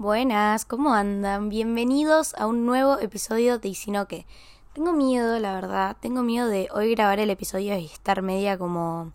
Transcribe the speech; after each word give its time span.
Buenas, 0.00 0.64
¿cómo 0.64 0.94
andan? 0.94 1.50
Bienvenidos 1.50 2.32
a 2.38 2.46
un 2.46 2.64
nuevo 2.64 2.98
episodio 3.00 3.58
de 3.58 3.68
Isinoque. 3.68 4.24
Tengo 4.72 4.94
miedo, 4.94 5.38
la 5.38 5.52
verdad, 5.52 5.94
tengo 6.00 6.22
miedo 6.22 6.48
de 6.48 6.68
hoy 6.72 6.94
grabar 6.94 7.18
el 7.18 7.28
episodio 7.28 7.76
y 7.76 7.84
estar 7.84 8.22
media 8.22 8.56
como 8.56 9.12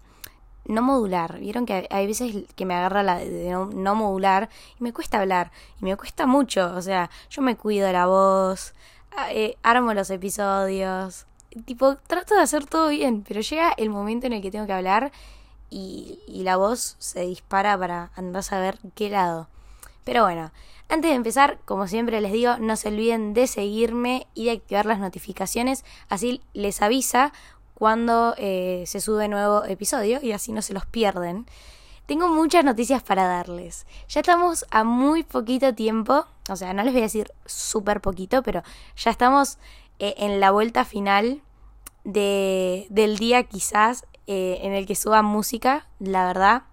no 0.66 0.84
modular. 0.84 1.40
Vieron 1.40 1.66
que 1.66 1.88
hay 1.90 2.06
veces 2.06 2.46
que 2.56 2.66
me 2.68 2.76
agarra 2.76 3.02
la 3.02 3.18
de 3.18 3.50
no, 3.50 3.96
modular 3.96 4.48
y 4.80 4.84
me 4.84 4.94
cuesta 4.94 5.20
hablar 5.20 5.52
y 5.82 5.86
me 5.86 5.98
cuesta 5.98 6.28
mucho. 6.28 6.72
O 6.76 6.82
sea, 6.84 7.10
yo 7.32 7.42
me 7.42 7.58
cuido 7.58 7.92
la 7.92 8.06
voz, 8.06 8.76
eh, 9.32 9.58
armo 9.64 9.92
los 9.96 10.12
episodios, 10.12 11.26
tipo, 11.66 11.96
trato 11.96 12.36
de 12.36 12.42
hacer 12.42 12.68
todo 12.68 12.90
bien, 12.90 13.24
pero 13.28 13.42
llega 13.42 13.74
el 13.78 13.90
momento 13.90 14.28
en 14.28 14.34
el 14.34 14.42
que 14.44 14.52
tengo 14.52 14.68
que 14.68 14.74
hablar 14.74 15.12
y, 15.72 16.20
y 16.28 16.44
la 16.44 16.58
voz 16.58 16.96
se 17.00 17.22
dispara 17.22 17.76
para 17.76 18.12
andar 18.16 18.42
a 18.42 18.44
saber 18.44 18.78
qué 18.94 19.10
lado. 19.10 19.48
Pero 20.04 20.22
bueno, 20.22 20.52
antes 20.88 21.10
de 21.12 21.16
empezar, 21.16 21.60
como 21.66 21.88
siempre 21.88 22.22
les 22.22 22.32
digo, 22.32 22.58
no 22.60 22.76
se 22.76 22.90
olviden 22.90 23.34
de 23.34 23.48
seguirme 23.48 24.28
y 24.34 24.46
de 24.46 24.52
activar 24.52 24.86
las 24.86 25.00
notificaciones, 25.00 25.84
así 26.10 26.42
les 26.54 26.82
avisa 26.82 27.34
cuando 27.74 28.36
eh, 28.38 28.84
se 28.86 29.02
sube 29.02 29.28
nuevo 29.28 29.66
episodio 29.66 30.20
y 30.22 30.32
así 30.32 30.52
no 30.52 30.62
se 30.62 30.74
los 30.74 30.86
pierden. 30.86 31.46
Tengo 32.06 32.28
muchas 32.28 32.64
noticias 32.64 33.02
para 33.02 33.26
darles. 33.26 33.88
Ya 34.10 34.22
estamos 34.22 34.66
a 34.70 34.84
muy 34.84 35.24
poquito 35.24 35.74
tiempo, 35.74 36.26
o 36.50 36.56
sea, 36.56 36.74
no 36.74 36.84
les 36.84 36.94
voy 36.94 37.02
a 37.02 37.06
decir 37.06 37.32
súper 37.46 38.00
poquito, 38.00 38.44
pero 38.44 38.62
ya 38.96 39.10
estamos 39.10 39.58
eh, 39.98 40.14
en 40.18 40.40
la 40.40 40.52
vuelta 40.52 40.86
final 40.86 41.42
de, 42.04 42.86
del 42.92 43.18
día 43.18 43.44
quizás 43.44 44.06
eh, 44.28 44.60
en 44.62 44.74
el 44.74 44.86
que 44.86 44.96
suba 44.96 45.24
música, 45.24 45.88
la 46.00 46.28
verdad, 46.28 46.64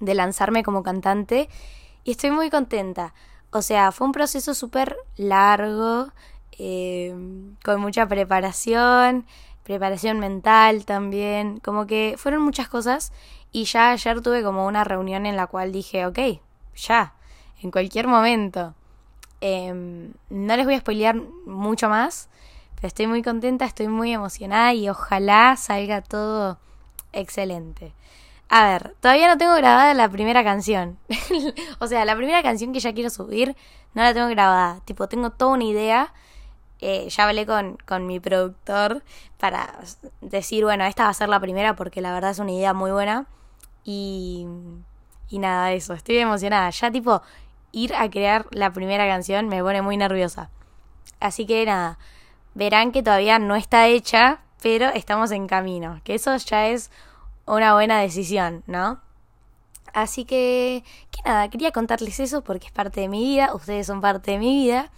de 0.00 0.14
lanzarme 0.14 0.62
como 0.62 0.82
cantante. 0.82 1.48
Y 2.02 2.12
estoy 2.12 2.30
muy 2.30 2.50
contenta. 2.50 3.14
O 3.56 3.62
sea, 3.62 3.92
fue 3.92 4.08
un 4.08 4.12
proceso 4.12 4.52
súper 4.52 4.96
largo, 5.16 6.08
eh, 6.58 7.14
con 7.64 7.80
mucha 7.80 8.04
preparación, 8.08 9.26
preparación 9.62 10.18
mental 10.18 10.84
también, 10.84 11.60
como 11.60 11.86
que 11.86 12.16
fueron 12.18 12.42
muchas 12.42 12.66
cosas 12.66 13.12
y 13.52 13.66
ya 13.66 13.92
ayer 13.92 14.20
tuve 14.22 14.42
como 14.42 14.66
una 14.66 14.82
reunión 14.82 15.24
en 15.24 15.36
la 15.36 15.46
cual 15.46 15.70
dije, 15.70 16.04
ok, 16.04 16.18
ya, 16.74 17.14
en 17.62 17.70
cualquier 17.70 18.08
momento. 18.08 18.74
Em, 19.40 20.14
no 20.30 20.56
les 20.56 20.64
voy 20.64 20.74
a 20.74 20.80
spoilear 20.80 21.14
mucho 21.46 21.88
más, 21.88 22.28
pero 22.74 22.88
estoy 22.88 23.06
muy 23.06 23.22
contenta, 23.22 23.66
estoy 23.66 23.86
muy 23.86 24.12
emocionada 24.12 24.74
y 24.74 24.88
ojalá 24.88 25.54
salga 25.56 26.02
todo 26.02 26.58
excelente. 27.12 27.92
A 28.48 28.66
ver, 28.68 28.94
todavía 29.00 29.28
no 29.28 29.38
tengo 29.38 29.54
grabada 29.54 29.94
la 29.94 30.08
primera 30.08 30.44
canción. 30.44 30.98
o 31.78 31.86
sea, 31.86 32.04
la 32.04 32.16
primera 32.16 32.42
canción 32.42 32.72
que 32.72 32.80
ya 32.80 32.92
quiero 32.92 33.10
subir 33.10 33.56
no 33.94 34.02
la 34.02 34.14
tengo 34.14 34.28
grabada. 34.28 34.80
Tipo, 34.84 35.08
tengo 35.08 35.30
toda 35.30 35.52
una 35.52 35.64
idea. 35.64 36.12
Eh, 36.80 37.08
ya 37.08 37.26
hablé 37.26 37.46
con, 37.46 37.78
con 37.86 38.06
mi 38.06 38.20
productor 38.20 39.02
para 39.38 39.78
decir, 40.20 40.64
bueno, 40.64 40.84
esta 40.84 41.04
va 41.04 41.10
a 41.10 41.14
ser 41.14 41.28
la 41.28 41.40
primera 41.40 41.74
porque 41.74 42.00
la 42.00 42.12
verdad 42.12 42.30
es 42.30 42.38
una 42.38 42.52
idea 42.52 42.74
muy 42.74 42.90
buena. 42.90 43.26
Y, 43.84 44.46
y 45.28 45.38
nada, 45.38 45.72
eso. 45.72 45.94
Estoy 45.94 46.18
emocionada. 46.18 46.70
Ya 46.70 46.90
tipo, 46.90 47.22
ir 47.72 47.94
a 47.94 48.08
crear 48.10 48.46
la 48.50 48.72
primera 48.72 49.06
canción 49.06 49.48
me 49.48 49.62
pone 49.62 49.82
muy 49.82 49.96
nerviosa. 49.96 50.50
Así 51.20 51.46
que 51.46 51.64
nada, 51.66 51.98
verán 52.54 52.92
que 52.92 53.02
todavía 53.02 53.38
no 53.38 53.56
está 53.56 53.86
hecha, 53.88 54.40
pero 54.62 54.88
estamos 54.88 55.30
en 55.32 55.46
camino. 55.46 56.00
Que 56.04 56.14
eso 56.14 56.36
ya 56.36 56.68
es 56.68 56.90
una 57.46 57.74
buena 57.74 58.00
decisión, 58.00 58.62
¿no? 58.66 59.00
Así 59.92 60.24
que, 60.24 60.82
que 61.10 61.20
nada, 61.24 61.48
quería 61.48 61.70
contarles 61.70 62.18
eso 62.18 62.42
porque 62.42 62.66
es 62.66 62.72
parte 62.72 63.00
de 63.00 63.08
mi 63.08 63.22
vida, 63.22 63.54
ustedes 63.54 63.86
son 63.86 64.00
parte 64.00 64.32
de 64.32 64.38
mi 64.38 64.64
vida. 64.64 64.90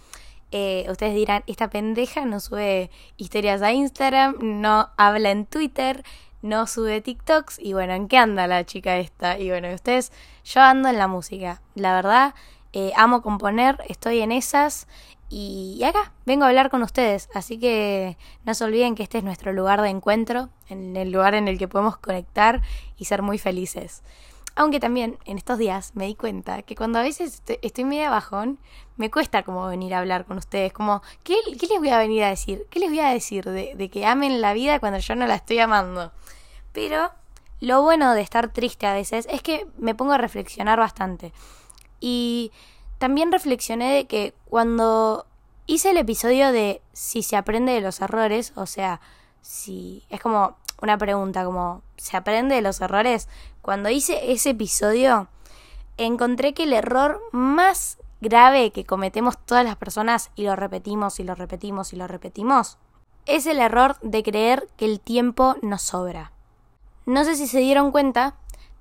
Eh, 0.51 0.87
ustedes 0.89 1.13
dirán, 1.13 1.43
esta 1.45 1.69
pendeja 1.69 2.25
no 2.25 2.39
sube 2.39 2.89
historias 3.17 3.61
a 3.61 3.73
Instagram, 3.73 4.37
no 4.39 4.89
habla 4.95 5.31
en 5.31 5.45
Twitter, 5.45 6.03
no 6.41 6.67
sube 6.67 7.01
TikToks 7.01 7.59
y 7.59 7.73
bueno, 7.73 7.93
¿en 7.93 8.07
qué 8.07 8.17
anda 8.17 8.47
la 8.47 8.65
chica 8.65 8.97
esta? 8.97 9.37
Y 9.37 9.49
bueno, 9.49 9.73
ustedes, 9.73 10.11
yo 10.45 10.61
ando 10.61 10.89
en 10.89 10.97
la 10.97 11.07
música, 11.07 11.61
la 11.75 11.93
verdad, 11.93 12.33
eh, 12.73 12.91
amo 12.95 13.21
componer, 13.21 13.83
estoy 13.89 14.21
en 14.21 14.31
esas 14.31 14.87
y, 15.29 15.83
acá 15.83 16.13
vengo 16.25 16.45
a 16.45 16.47
hablar 16.47 16.69
con 16.69 16.83
ustedes, 16.83 17.29
así 17.33 17.59
que 17.59 18.17
no 18.45 18.53
se 18.53 18.63
olviden 18.63 18.95
que 18.95 19.03
este 19.03 19.17
es 19.17 19.23
nuestro 19.23 19.51
lugar 19.51 19.81
de 19.81 19.89
encuentro, 19.89 20.49
en 20.69 20.95
el 20.95 21.11
lugar 21.11 21.35
en 21.35 21.47
el 21.47 21.57
que 21.57 21.67
podemos 21.67 21.97
conectar 21.97 22.61
y 22.97 23.05
ser 23.05 23.21
muy 23.21 23.37
felices. 23.37 24.03
Aunque 24.55 24.79
también 24.79 25.19
en 25.25 25.37
estos 25.37 25.59
días 25.59 25.91
me 25.95 26.07
di 26.07 26.15
cuenta 26.15 26.63
que 26.63 26.75
cuando 26.75 26.97
a 26.97 27.03
veces 27.03 27.43
estoy, 27.61 27.85
media 27.85 28.09
bajón, 28.09 28.57
me 28.95 29.11
cuesta 29.11 29.43
como 29.43 29.67
venir 29.67 29.93
a 29.93 29.99
hablar 29.99 30.25
con 30.25 30.37
ustedes, 30.37 30.73
como, 30.73 31.03
¿qué, 31.23 31.35
les 31.45 31.79
voy 31.79 31.89
a 31.89 31.99
venir 31.99 32.23
a 32.23 32.29
decir? 32.29 32.65
¿Qué 32.71 32.79
les 32.79 32.89
voy 32.89 33.01
a 33.01 33.09
decir 33.09 33.45
de, 33.45 33.75
de 33.75 33.89
que 33.89 34.05
amen 34.05 34.41
la 34.41 34.53
vida 34.53 34.79
cuando 34.79 34.97
yo 34.97 35.15
no 35.15 35.27
la 35.27 35.35
estoy 35.35 35.59
amando? 35.59 36.11
Pero 36.71 37.11
lo 37.59 37.81
bueno 37.81 38.13
de 38.13 38.21
estar 38.21 38.51
triste 38.51 38.87
a 38.87 38.93
veces 38.93 39.27
es 39.29 39.41
que 39.41 39.67
me 39.77 39.93
pongo 39.93 40.13
a 40.13 40.17
reflexionar 40.17 40.79
bastante. 40.79 41.33
Y 41.99 42.51
también 42.97 43.31
reflexioné 43.31 43.93
de 43.93 44.05
que 44.05 44.33
cuando 44.49 45.25
hice 45.65 45.91
el 45.91 45.97
episodio 45.97 46.51
de 46.51 46.81
si 46.93 47.23
se 47.23 47.35
aprende 47.35 47.73
de 47.73 47.81
los 47.81 48.01
errores, 48.01 48.53
o 48.55 48.65
sea, 48.65 49.01
si 49.41 50.03
es 50.09 50.19
como 50.21 50.55
una 50.81 50.97
pregunta, 50.97 51.45
como 51.45 51.81
¿se 51.97 52.17
aprende 52.17 52.55
de 52.55 52.61
los 52.61 52.81
errores? 52.81 53.27
Cuando 53.61 53.89
hice 53.89 54.31
ese 54.31 54.51
episodio, 54.51 55.27
encontré 55.97 56.53
que 56.53 56.63
el 56.63 56.73
error 56.73 57.21
más 57.31 57.97
grave 58.21 58.71
que 58.71 58.85
cometemos 58.85 59.37
todas 59.37 59.63
las 59.63 59.75
personas, 59.75 60.31
y 60.35 60.43
lo 60.43 60.55
repetimos 60.55 61.19
y 61.19 61.23
lo 61.23 61.35
repetimos 61.35 61.93
y 61.93 61.95
lo 61.97 62.07
repetimos, 62.07 62.77
es 63.25 63.45
el 63.45 63.59
error 63.59 63.97
de 64.01 64.23
creer 64.23 64.67
que 64.77 64.85
el 64.85 64.99
tiempo 64.99 65.55
nos 65.61 65.81
sobra. 65.81 66.31
No 67.05 67.23
sé 67.23 67.35
si 67.35 67.47
se 67.47 67.59
dieron 67.59 67.91
cuenta, 67.91 68.35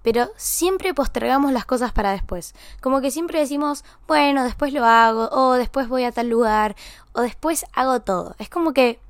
pero 0.07 0.31
siempre 0.37 0.95
postergamos 0.95 1.51
las 1.51 1.65
cosas 1.65 1.91
para 1.91 2.13
después. 2.13 2.55
Como 2.81 3.01
que 3.01 3.11
siempre 3.11 3.41
decimos, 3.41 3.85
bueno, 4.07 4.45
después 4.45 4.73
lo 4.73 4.85
hago, 4.85 5.29
o 5.33 5.55
después 5.55 5.89
voy 5.89 6.05
a 6.05 6.13
tal 6.13 6.29
lugar, 6.29 6.77
o 7.13 7.23
después 7.23 7.67
hago 7.73 7.99
todo. 7.99 8.37
Es 8.39 8.49
como 8.49 8.73
que 8.73 9.01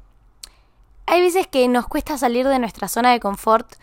hay 1.05 1.21
veces 1.21 1.49
que 1.49 1.69
nos 1.69 1.87
cuesta 1.87 2.17
salir 2.17 2.49
de 2.49 2.59
nuestra 2.59 2.89
zona 2.89 3.13
de 3.13 3.21
confort 3.21 3.75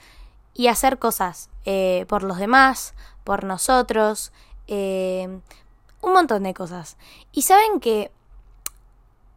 y 0.56 0.70
hacer 0.70 0.98
cosas 0.98 1.52
eh, 1.66 2.08
por 2.10 2.24
los 2.24 2.40
demás, 2.40 2.96
por 3.24 3.44
nosotros, 3.44 4.34
eh, 4.66 5.40
un 6.02 6.14
montón 6.14 6.42
de 6.42 6.56
cosas. 6.56 6.98
Y 7.32 7.44
saben 7.44 7.80
que 7.80 8.10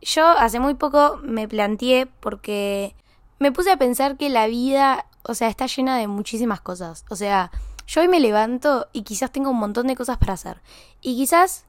yo 0.01 0.27
hace 0.27 0.61
muy 0.61 0.73
poco 0.73 1.21
me 1.23 1.47
planteé 1.47 2.07
porque 2.21 2.95
me 3.39 3.53
puse 3.53 3.71
a 3.71 3.77
pensar 3.77 4.17
que 4.17 4.31
la 4.31 4.47
vida 4.47 5.05
o 5.29 5.35
sea, 5.35 5.49
está 5.49 5.67
llena 5.67 5.99
de 5.99 6.07
muchísimas 6.07 6.61
cosas. 6.61 7.05
O 7.11 7.17
sea, 7.17 7.51
yo 7.87 8.01
hoy 8.01 8.09
me 8.09 8.21
levanto 8.21 8.89
y 8.93 9.03
quizás 9.03 9.31
tengo 9.31 9.51
un 9.51 9.59
montón 9.59 9.87
de 9.87 9.97
cosas 9.97 10.19
para 10.19 10.35
hacer. 10.35 10.61
Y 11.01 11.17
quizás 11.17 11.65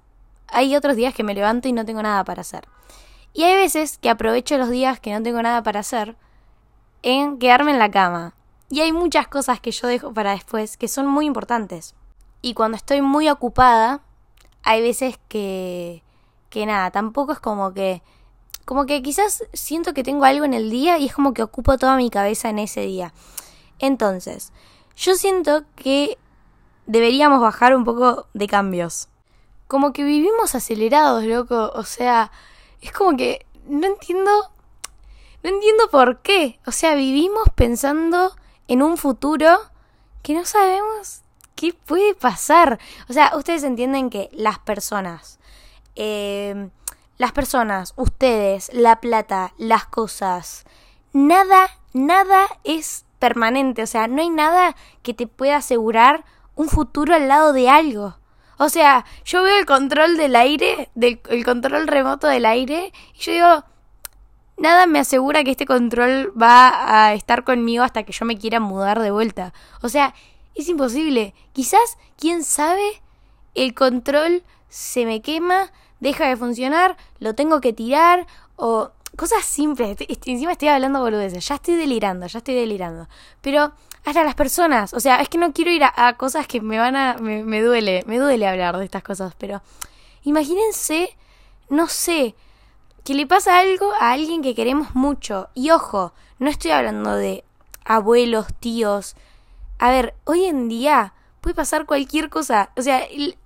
hay 0.48 0.76
otros 0.76 0.96
días 0.96 1.14
que 1.14 1.24
me 1.24 1.34
levanto 1.34 1.68
y 1.68 1.74
no 1.74 1.86
tengo 1.86 2.02
nada 2.02 2.24
para 2.24 2.42
hacer. 2.42 2.68
Y 3.34 3.44
hay 3.44 3.56
veces 3.56 3.98
que 3.98 4.10
aprovecho 4.10 4.58
los 4.58 4.70
días 4.70 5.00
que 5.00 5.14
no 5.14 5.22
tengo 5.22 5.42
nada 5.42 5.62
para 5.64 5.82
hacer 5.82 6.16
en 7.04 7.38
quedarme 7.38 7.72
en 7.72 7.80
la 7.80 7.92
cama. 7.92 8.34
Y 8.70 8.82
hay 8.82 8.92
muchas 8.92 9.28
cosas 9.28 9.60
que 9.60 9.72
yo 9.72 9.88
dejo 9.88 10.14
para 10.14 10.32
después 10.32 10.78
que 10.78 10.88
son 10.88 11.08
muy 11.08 11.26
importantes. 11.26 11.96
Y 12.42 12.54
cuando 12.54 12.78
estoy 12.78 13.02
muy 13.02 13.30
ocupada, 13.30 14.02
hay 14.64 14.82
veces 14.82 15.20
que 15.28 16.04
que 16.50 16.66
nada, 16.66 16.92
tampoco 16.92 17.34
es 17.34 17.40
como 17.40 17.74
que 17.74 18.02
como 18.66 18.86
que 18.86 19.02
quizás 19.02 19.44
siento 19.54 19.94
que 19.94 20.04
tengo 20.04 20.26
algo 20.26 20.44
en 20.44 20.54
el 20.54 20.70
día 20.70 20.98
y 20.98 21.06
es 21.06 21.14
como 21.14 21.34
que 21.34 21.42
ocupo 21.42 21.78
toda 21.78 21.96
mi 21.96 22.10
cabeza 22.10 22.50
en 22.50 22.60
ese 22.60 22.82
día. 22.82 23.14
Entonces, 23.80 24.52
yo 24.96 25.16
siento 25.16 25.64
que 25.76 26.18
deberíamos 26.86 27.42
bajar 27.42 27.76
un 27.76 27.84
poco 27.84 28.28
de 28.34 28.48
cambios. 28.48 29.10
Como 29.68 29.94
que 29.94 30.04
vivimos 30.04 30.56
acelerados, 30.56 31.24
loco. 31.24 31.72
O 31.76 31.84
sea, 31.84 32.32
es 32.82 32.92
como 32.92 33.16
que 33.16 33.46
no 33.68 33.86
entiendo. 33.86 34.32
No 35.44 35.50
entiendo 35.50 35.90
por 35.92 36.22
qué. 36.22 36.60
O 36.66 36.72
sea, 36.72 36.96
vivimos 36.96 37.44
pensando 37.56 38.36
en 38.68 38.82
un 38.82 38.98
futuro 38.98 39.60
que 40.24 40.34
no 40.34 40.46
sabemos 40.46 41.22
qué 41.56 41.74
puede 41.74 42.16
pasar. 42.16 42.80
O 43.10 43.14
sea, 43.14 43.34
ustedes 43.36 43.64
entienden 43.64 44.10
que 44.10 44.30
las 44.32 44.60
personas, 44.60 45.40
eh, 45.96 46.70
las 47.18 47.32
personas, 47.34 47.94
ustedes, 47.98 48.72
la 48.74 49.02
plata, 49.02 49.54
las 49.58 49.86
cosas, 49.86 50.66
nada, 51.14 51.70
nada 51.94 52.48
es 52.64 53.06
permanente, 53.28 53.84
o 53.84 53.88
sea, 53.88 54.08
no 54.08 54.22
hay 54.22 54.30
nada 54.30 54.76
que 55.04 55.14
te 55.14 55.28
pueda 55.28 55.58
asegurar 55.58 56.24
un 56.56 56.70
futuro 56.70 57.14
al 57.14 57.28
lado 57.28 57.52
de 57.52 57.70
algo. 57.70 58.18
O 58.58 58.70
sea, 58.70 59.06
yo 59.26 59.44
veo 59.44 59.60
el 59.60 59.66
control 59.66 60.16
del 60.16 60.36
aire, 60.36 60.90
del, 60.96 61.20
el 61.30 61.44
control 61.44 61.88
remoto 61.88 62.28
del 62.28 62.46
aire, 62.46 62.94
y 63.14 63.20
yo 63.20 63.32
digo, 63.34 63.64
nada 64.58 64.88
me 64.88 65.00
asegura 65.00 65.44
que 65.44 65.52
este 65.52 65.66
control 65.66 66.32
va 66.42 67.08
a 67.08 67.14
estar 67.14 67.44
conmigo 67.44 67.84
hasta 67.84 68.04
que 68.04 68.14
yo 68.14 68.26
me 68.26 68.38
quiera 68.38 68.62
mudar 68.62 69.02
de 69.02 69.12
vuelta. 69.12 69.54
O 69.82 69.90
sea, 69.90 70.14
es 70.56 70.70
imposible. 70.70 71.34
Quizás, 71.52 71.98
quién 72.18 72.46
sabe, 72.46 73.02
el 73.56 73.74
control 73.74 74.42
se 74.70 75.06
me 75.06 75.22
quema, 75.22 75.72
deja 76.00 76.28
de 76.28 76.38
funcionar, 76.38 76.96
lo 77.20 77.36
tengo 77.36 77.60
que 77.60 77.74
tirar 77.74 78.26
o 78.56 78.92
cosas 79.18 79.44
simples. 79.44 79.98
Encima 80.26 80.54
estoy 80.54 80.70
hablando 80.70 81.02
boludeces, 81.02 81.46
ya 81.46 81.56
estoy 81.56 81.76
delirando, 81.76 82.28
ya 82.28 82.38
estoy 82.38 82.56
delirando. 82.56 83.10
Pero 83.42 83.74
hasta 84.06 84.24
las 84.24 84.36
personas, 84.36 84.94
o 84.94 85.02
sea, 85.02 85.18
es 85.18 85.28
que 85.28 85.38
no 85.38 85.52
quiero 85.52 85.72
ir 85.72 85.84
a, 85.84 86.16
cosas 86.16 86.48
que 86.48 86.62
me 86.62 86.80
van 86.80 86.96
a... 86.96 87.16
Me, 87.16 87.44
me 87.44 87.62
duele, 87.62 88.04
me 88.08 88.18
duele 88.20 88.48
hablar 88.48 88.78
de 88.78 88.86
estas 88.86 89.04
cosas, 89.04 89.34
pero 89.38 89.62
imagínense, 90.24 91.18
no 91.68 91.90
sé, 91.90 92.36
que 93.04 93.14
le 93.14 93.26
pasa 93.26 93.60
algo 93.60 93.92
a 94.00 94.12
alguien 94.12 94.42
que 94.42 94.56
queremos 94.56 94.94
mucho. 94.94 95.50
Y 95.54 95.72
ojo, 95.72 96.14
no 96.40 96.50
estoy 96.50 96.72
hablando 96.72 97.16
de 97.16 97.44
abuelos, 97.86 98.48
tíos. 98.60 99.16
A 99.80 99.90
ver, 99.92 100.14
hoy 100.26 100.46
en 100.46 100.68
día 100.68 101.14
puede 101.40 101.56
pasar 101.56 101.86
cualquier 101.86 102.30
cosa. 102.30 102.72
O 102.76 102.82
sea, 102.82 103.00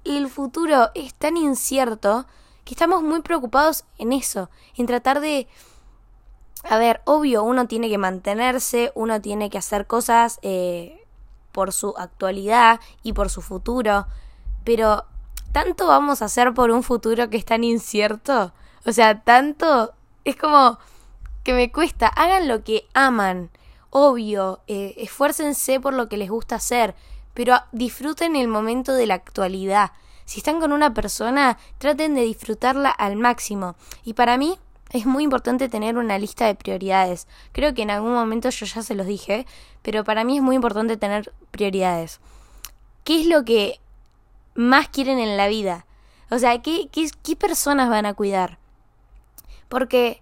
el, 0.04 0.30
futuro 0.30 0.90
es 0.96 1.14
tan 1.14 1.38
incierto 1.38 2.26
que 2.66 2.74
estamos 2.74 3.02
muy 3.04 3.22
preocupados 3.22 3.86
en 3.98 4.14
eso, 4.14 4.50
en 4.76 4.86
tratar 4.86 5.20
de... 5.20 5.48
A 6.64 6.78
ver, 6.78 7.02
obvio, 7.06 7.44
uno 7.44 7.68
tiene 7.68 7.90
que 7.90 7.98
mantenerse, 7.98 8.92
uno 8.94 9.20
tiene 9.20 9.50
que 9.50 9.58
hacer 9.58 9.88
cosas 9.88 10.40
eh, 10.44 11.04
por 11.52 11.74
su 11.74 11.96
actualidad 11.98 12.80
y 13.02 13.14
por 13.14 13.30
su 13.30 13.42
futuro, 13.42 14.06
pero 14.64 15.06
¿tanto 15.52 15.88
vamos 15.88 16.22
a 16.22 16.26
hacer 16.26 16.54
por 16.54 16.70
un 16.70 16.84
futuro 16.84 17.30
que 17.30 17.38
es 17.38 17.46
tan 17.46 17.64
incierto? 17.64 18.54
O 18.86 18.92
sea, 18.92 19.22
tanto 19.22 19.94
es 20.24 20.36
como 20.36 20.78
que 21.44 21.54
me 21.54 21.72
cuesta, 21.72 22.08
hagan 22.08 22.48
lo 22.48 22.64
que 22.64 22.88
aman, 22.94 23.50
obvio, 23.90 24.62
eh, 24.68 24.94
esfuércense 24.98 25.80
por 25.80 25.94
lo 25.94 26.10
que 26.10 26.18
les 26.18 26.30
gusta 26.30 26.56
hacer, 26.56 26.96
pero 27.34 27.56
disfruten 27.72 28.36
el 28.36 28.48
momento 28.48 28.94
de 28.94 29.08
la 29.08 29.16
actualidad. 29.16 29.92
Si 30.32 30.40
están 30.40 30.62
con 30.62 30.72
una 30.72 30.94
persona, 30.94 31.58
traten 31.78 32.16
de 32.16 32.22
disfrutarla 32.22 32.90
al 32.90 33.18
máximo. 33.18 33.76
Y 34.06 34.14
para 34.14 34.38
mí 34.38 34.58
es 34.92 35.06
muy 35.06 35.26
importante 35.26 35.68
tener 35.68 35.98
una 35.98 36.18
lista 36.18 36.46
de 36.46 36.56
prioridades. 36.56 37.28
Creo 37.52 37.74
que 37.74 37.82
en 37.82 37.92
algún 37.92 38.14
momento 38.14 38.50
yo 38.50 38.66
ya 38.66 38.82
se 38.82 38.96
los 38.96 39.08
dije, 39.08 39.46
pero 39.82 40.06
para 40.06 40.24
mí 40.24 40.38
es 40.38 40.42
muy 40.42 40.56
importante 40.56 40.96
tener 40.96 41.34
prioridades. 41.52 42.22
¿Qué 43.04 43.20
es 43.20 43.28
lo 43.28 43.44
que 43.44 43.82
más 44.56 44.88
quieren 44.88 45.20
en 45.20 45.36
la 45.36 45.50
vida? 45.50 45.86
O 46.30 46.40
sea, 46.40 46.62
¿qué, 46.62 46.88
qué, 46.94 47.10
qué 47.24 47.36
personas 47.36 47.90
van 47.90 48.06
a 48.06 48.14
cuidar? 48.14 48.58
Porque 49.68 50.22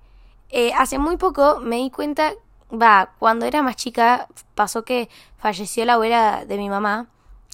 eh, 0.50 0.72
hace 0.76 0.98
muy 0.98 1.18
poco 1.18 1.60
me 1.60 1.76
di 1.76 1.92
cuenta 1.92 2.34
va, 2.74 3.14
cuando 3.20 3.46
era 3.46 3.62
más 3.62 3.76
chica 3.76 4.28
pasó 4.56 4.84
que 4.84 5.08
falleció 5.38 5.86
la 5.86 5.94
abuela 5.94 6.46
de 6.46 6.58
mi 6.58 6.68
mamá 6.68 7.10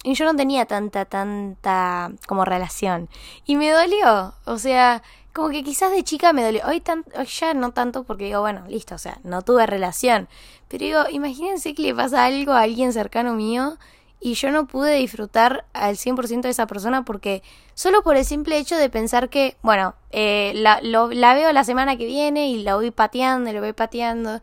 y 0.06 0.14
yo 0.14 0.24
no 0.24 0.36
tenía 0.36 0.66
tanta, 0.66 1.04
tanta 1.04 2.12
como 2.28 2.44
relación. 2.44 3.08
Y 3.44 3.56
me 3.56 3.72
dolió, 3.72 4.34
o 4.44 4.56
sea, 4.56 5.02
como 5.32 5.48
que 5.48 5.64
quizás 5.64 5.90
de 5.90 6.04
chica 6.04 6.32
me 6.32 6.44
dolió. 6.44 6.62
Hoy, 6.64 6.80
tan, 6.80 7.04
hoy 7.18 7.26
ya 7.26 7.54
no 7.54 7.72
tanto 7.72 8.04
porque 8.04 8.26
digo, 8.26 8.40
bueno, 8.40 8.62
listo, 8.68 8.94
o 8.94 8.98
sea, 8.98 9.18
no 9.24 9.42
tuve 9.42 9.66
relación. 9.66 10.28
Pero 10.68 10.84
digo, 10.84 11.00
imagínense 11.10 11.74
que 11.74 11.82
le 11.82 11.92
pasa 11.92 12.24
algo 12.24 12.52
a 12.52 12.60
alguien 12.60 12.92
cercano 12.92 13.34
mío 13.34 13.78
y 14.20 14.34
yo 14.34 14.52
no 14.52 14.68
pude 14.68 14.94
disfrutar 14.94 15.64
al 15.72 15.96
100% 15.96 16.42
de 16.42 16.50
esa 16.50 16.68
persona 16.68 17.04
porque 17.04 17.42
solo 17.74 18.02
por 18.04 18.16
el 18.16 18.24
simple 18.24 18.58
hecho 18.58 18.76
de 18.76 18.88
pensar 18.88 19.28
que, 19.28 19.56
bueno, 19.62 19.96
eh, 20.12 20.52
la, 20.54 20.78
la 20.82 21.34
veo 21.34 21.52
la 21.52 21.64
semana 21.64 21.96
que 21.96 22.06
viene 22.06 22.48
y 22.48 22.62
la 22.62 22.76
voy 22.76 22.92
pateando 22.92 23.50
y 23.50 23.54
lo 23.54 23.60
voy 23.60 23.72
pateando. 23.72 24.40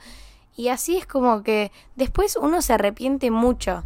Y 0.58 0.68
así 0.68 0.98
es 0.98 1.08
como 1.08 1.42
que 1.42 1.72
después 1.96 2.36
uno 2.36 2.62
se 2.62 2.74
arrepiente 2.74 3.32
mucho. 3.32 3.86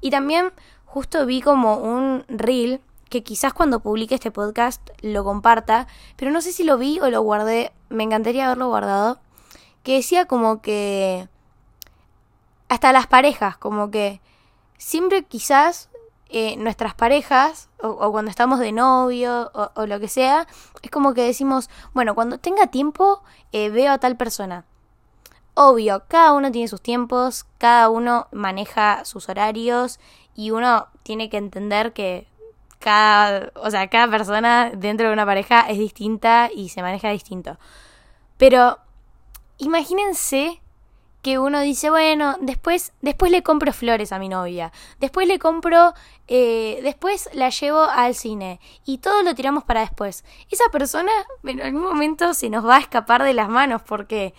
Y 0.00 0.10
también 0.10 0.52
justo 0.88 1.26
vi 1.26 1.42
como 1.42 1.76
un 1.76 2.24
reel 2.28 2.80
que 3.10 3.22
quizás 3.22 3.52
cuando 3.52 3.80
publique 3.80 4.14
este 4.14 4.30
podcast 4.30 4.88
lo 5.02 5.22
comparta, 5.22 5.86
pero 6.16 6.30
no 6.30 6.40
sé 6.40 6.50
si 6.52 6.64
lo 6.64 6.78
vi 6.78 6.98
o 7.00 7.10
lo 7.10 7.20
guardé, 7.20 7.72
me 7.90 8.04
encantaría 8.04 8.46
haberlo 8.46 8.68
guardado, 8.68 9.18
que 9.82 9.96
decía 9.96 10.26
como 10.26 10.62
que 10.62 11.28
hasta 12.68 12.92
las 12.92 13.06
parejas, 13.06 13.56
como 13.58 13.90
que 13.90 14.20
siempre 14.78 15.24
quizás 15.24 15.90
eh, 16.30 16.56
nuestras 16.56 16.94
parejas, 16.94 17.68
o, 17.82 18.10
cuando 18.10 18.30
estamos 18.30 18.58
de 18.58 18.72
novio, 18.72 19.50
o, 19.52 19.86
lo 19.86 20.00
que 20.00 20.08
sea, 20.08 20.46
es 20.82 20.90
como 20.90 21.12
que 21.12 21.22
decimos, 21.22 21.68
bueno, 21.92 22.14
cuando 22.14 22.38
tenga 22.38 22.66
tiempo 22.66 23.22
eh, 23.52 23.68
veo 23.68 23.92
a 23.92 23.98
tal 23.98 24.16
persona. 24.16 24.64
Obvio, 25.54 26.04
cada 26.06 26.32
uno 26.32 26.52
tiene 26.52 26.68
sus 26.68 26.80
tiempos, 26.80 27.44
cada 27.58 27.88
uno 27.88 28.28
maneja 28.30 29.04
sus 29.04 29.28
horarios 29.28 29.98
y 30.38 30.52
uno 30.52 30.86
tiene 31.02 31.28
que 31.28 31.36
entender 31.36 31.92
que 31.92 32.28
cada, 32.78 33.50
o 33.56 33.72
sea, 33.72 33.88
cada 33.88 34.08
persona 34.08 34.70
dentro 34.72 35.08
de 35.08 35.12
una 35.12 35.26
pareja 35.26 35.62
es 35.62 35.78
distinta 35.78 36.48
y 36.54 36.68
se 36.68 36.80
maneja 36.80 37.10
distinto. 37.10 37.58
Pero 38.36 38.78
imagínense 39.56 40.62
que 41.22 41.40
uno 41.40 41.60
dice, 41.60 41.90
bueno, 41.90 42.36
después, 42.40 42.92
después 43.00 43.32
le 43.32 43.42
compro 43.42 43.72
flores 43.72 44.12
a 44.12 44.20
mi 44.20 44.28
novia, 44.28 44.70
después 45.00 45.26
le 45.26 45.40
compro, 45.40 45.92
eh, 46.28 46.78
después 46.84 47.28
la 47.32 47.50
llevo 47.50 47.80
al 47.80 48.14
cine 48.14 48.60
y 48.84 48.98
todo 48.98 49.24
lo 49.24 49.34
tiramos 49.34 49.64
para 49.64 49.80
después. 49.80 50.24
Esa 50.52 50.70
persona 50.70 51.10
en 51.42 51.60
algún 51.60 51.82
momento 51.82 52.32
se 52.32 52.48
nos 52.48 52.64
va 52.64 52.76
a 52.76 52.80
escapar 52.80 53.24
de 53.24 53.34
las 53.34 53.48
manos 53.48 53.82
porque 53.82 54.34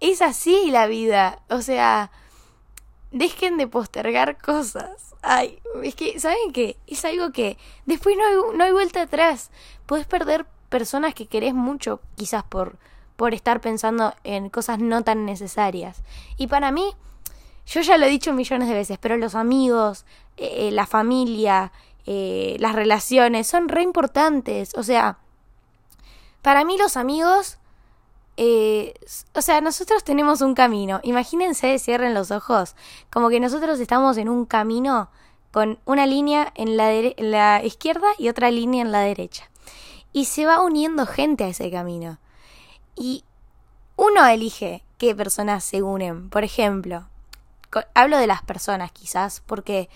es 0.00 0.22
así 0.22 0.72
la 0.72 0.88
vida. 0.88 1.38
O 1.50 1.62
sea, 1.62 2.10
dejen 3.12 3.58
de 3.58 3.68
postergar 3.68 4.38
cosas. 4.38 5.05
Ay, 5.28 5.58
es 5.82 5.96
que, 5.96 6.20
¿saben 6.20 6.52
qué? 6.52 6.76
Es 6.86 7.04
algo 7.04 7.32
que 7.32 7.58
después 7.84 8.16
no 8.16 8.24
hay, 8.24 8.56
no 8.56 8.62
hay 8.62 8.70
vuelta 8.70 9.02
atrás. 9.02 9.50
Puedes 9.84 10.06
perder 10.06 10.46
personas 10.68 11.14
que 11.14 11.26
querés 11.26 11.52
mucho, 11.52 12.00
quizás 12.14 12.44
por, 12.44 12.76
por 13.16 13.34
estar 13.34 13.60
pensando 13.60 14.14
en 14.22 14.50
cosas 14.50 14.78
no 14.78 15.02
tan 15.02 15.24
necesarias. 15.24 16.02
Y 16.36 16.46
para 16.46 16.70
mí, 16.70 16.94
yo 17.66 17.80
ya 17.80 17.98
lo 17.98 18.06
he 18.06 18.08
dicho 18.08 18.32
millones 18.32 18.68
de 18.68 18.74
veces, 18.74 18.98
pero 18.98 19.16
los 19.16 19.34
amigos, 19.34 20.04
eh, 20.36 20.68
eh, 20.68 20.70
la 20.70 20.86
familia, 20.86 21.72
eh, 22.06 22.56
las 22.60 22.76
relaciones 22.76 23.48
son 23.48 23.68
re 23.68 23.82
importantes. 23.82 24.74
O 24.76 24.84
sea, 24.84 25.18
para 26.40 26.64
mí 26.64 26.78
los 26.78 26.96
amigos 26.96 27.58
eh, 28.36 28.94
o 29.34 29.42
sea, 29.42 29.60
nosotros 29.60 30.04
tenemos 30.04 30.40
un 30.40 30.54
camino. 30.54 31.00
Imagínense, 31.02 31.78
cierren 31.78 32.14
los 32.14 32.30
ojos, 32.30 32.76
como 33.10 33.28
que 33.28 33.40
nosotros 33.40 33.80
estamos 33.80 34.16
en 34.18 34.28
un 34.28 34.44
camino 34.44 35.10
con 35.52 35.78
una 35.86 36.06
línea 36.06 36.52
en 36.54 36.76
la, 36.76 36.92
en 36.92 37.30
la 37.30 37.64
izquierda 37.64 38.08
y 38.18 38.28
otra 38.28 38.50
línea 38.50 38.82
en 38.82 38.92
la 38.92 39.00
derecha. 39.00 39.50
Y 40.12 40.26
se 40.26 40.46
va 40.46 40.60
uniendo 40.60 41.06
gente 41.06 41.44
a 41.44 41.48
ese 41.48 41.70
camino. 41.70 42.18
Y 42.94 43.24
uno 43.96 44.26
elige 44.26 44.82
qué 44.98 45.14
personas 45.14 45.64
se 45.64 45.82
unen. 45.82 46.28
Por 46.28 46.44
ejemplo, 46.44 47.08
hablo 47.94 48.18
de 48.18 48.26
las 48.26 48.42
personas 48.42 48.92
quizás, 48.92 49.42
porque 49.46 49.88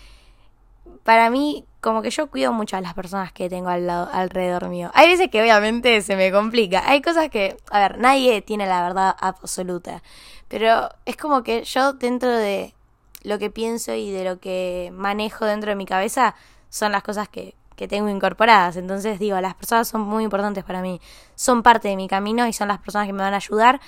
para 1.03 1.31
mí, 1.31 1.65
como 1.81 2.03
que 2.03 2.11
yo 2.11 2.31
cuido 2.31 2.53
mucho 2.53 2.77
a 2.77 2.81
las 2.81 2.95
personas 2.95 3.33
que 3.33 3.49
tengo 3.49 3.69
al 3.69 3.87
lado, 3.87 4.09
alrededor 4.13 4.69
mío. 4.69 4.91
Hay 4.95 5.09
veces 5.09 5.31
que 5.31 5.41
obviamente 5.41 6.03
se 6.03 6.17
me 6.17 6.31
complica. 6.31 6.83
Hay 6.87 7.01
cosas 7.01 7.31
que, 7.31 7.57
a 7.71 7.81
ver, 7.81 7.99
nadie 7.99 8.43
tiene 8.43 8.67
la 8.67 8.83
verdad 8.83 9.17
absoluta. 9.19 10.03
Pero 10.49 10.91
es 11.07 11.17
como 11.17 11.43
que 11.43 11.65
yo 11.65 11.95
dentro 11.95 12.31
de 12.31 12.75
lo 13.23 13.39
que 13.39 13.51
pienso 13.51 13.95
y 13.95 14.11
de 14.11 14.25
lo 14.25 14.41
que 14.41 14.91
manejo 14.93 15.45
dentro 15.45 15.71
de 15.71 15.77
mi 15.77 15.87
cabeza 15.87 16.35
son 16.69 16.93
las 16.93 17.03
cosas 17.03 17.29
que, 17.29 17.55
que 17.77 17.89
tengo 17.89 18.09
incorporadas. 18.09 18.77
Entonces 18.77 19.19
digo, 19.19 19.41
las 19.41 19.55
personas 19.55 19.89
son 19.89 20.03
muy 20.03 20.25
importantes 20.25 20.65
para 20.65 20.83
mí. 20.83 21.01
Son 21.35 21.63
parte 21.63 21.89
de 21.89 21.97
mi 21.97 22.09
camino 22.09 22.47
y 22.47 22.53
son 22.53 22.69
las 22.69 22.79
personas 22.79 23.07
que 23.07 23.13
me 23.13 23.23
van 23.23 23.33
a 23.33 23.37
ayudar 23.37 23.81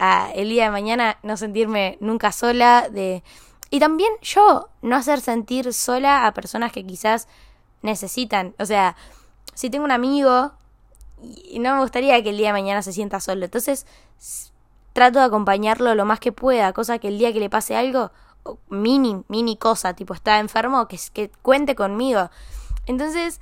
a 0.00 0.30
el 0.34 0.48
día 0.48 0.64
de 0.64 0.70
mañana 0.70 1.18
no 1.22 1.36
sentirme 1.36 1.96
nunca 2.00 2.32
sola, 2.32 2.88
de 2.90 3.22
y 3.70 3.78
también 3.78 4.12
yo, 4.20 4.68
no 4.82 4.96
hacer 4.96 5.20
sentir 5.20 5.72
sola 5.72 6.26
a 6.26 6.34
personas 6.34 6.72
que 6.72 6.84
quizás 6.84 7.28
necesitan. 7.82 8.54
O 8.58 8.66
sea, 8.66 8.96
si 9.54 9.70
tengo 9.70 9.84
un 9.84 9.92
amigo 9.92 10.52
y 11.22 11.58
no 11.58 11.74
me 11.74 11.80
gustaría 11.80 12.22
que 12.22 12.30
el 12.30 12.36
día 12.36 12.48
de 12.48 12.54
mañana 12.54 12.82
se 12.82 12.92
sienta 12.92 13.20
solo. 13.20 13.44
Entonces, 13.44 13.86
trato 14.92 15.20
de 15.20 15.26
acompañarlo 15.26 15.94
lo 15.94 16.04
más 16.04 16.18
que 16.18 16.32
pueda, 16.32 16.72
cosa 16.72 16.98
que 16.98 17.08
el 17.08 17.18
día 17.18 17.32
que 17.32 17.40
le 17.40 17.50
pase 17.50 17.76
algo, 17.76 18.10
mini, 18.68 19.22
mini 19.28 19.56
cosa, 19.56 19.94
tipo 19.94 20.14
está 20.14 20.40
enfermo, 20.40 20.88
que, 20.88 20.98
que 21.12 21.30
cuente 21.42 21.74
conmigo. 21.74 22.30
Entonces, 22.86 23.40